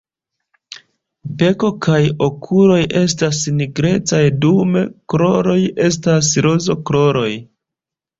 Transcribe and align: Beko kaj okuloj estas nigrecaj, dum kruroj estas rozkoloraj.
Beko 1.41 1.67
kaj 1.85 1.99
okuloj 2.27 2.77
estas 3.01 3.41
nigrecaj, 3.57 4.21
dum 4.45 4.73
kruroj 5.13 5.59
estas 5.89 6.31
rozkoloraj. 6.47 7.29